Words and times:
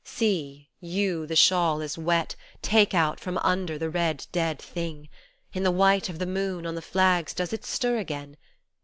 See, 0.03 0.67
you, 0.79 1.27
the 1.27 1.35
shawl 1.35 1.79
is 1.79 1.95
wet, 1.95 2.35
take 2.63 2.95
out 2.95 3.19
from 3.19 3.37
under 3.43 3.77
The 3.77 3.91
red 3.91 4.25
dead 4.31 4.57
thing. 4.57 5.09
In 5.53 5.61
the 5.61 5.69
white 5.69 6.09
of 6.09 6.17
the 6.17 6.25
moon 6.25 6.65
On 6.65 6.73
the 6.73 6.81
flags 6.81 7.35
does 7.35 7.53
it 7.53 7.63
stir 7.63 7.99
again 7.99 8.35